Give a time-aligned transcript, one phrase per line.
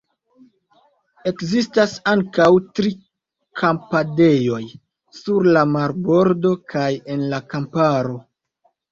[1.31, 2.45] Ekzistas ankaŭ
[2.79, 2.93] tri
[3.61, 4.61] kampadejoj–
[5.19, 8.17] sur la marbordo kaj en la kamparo.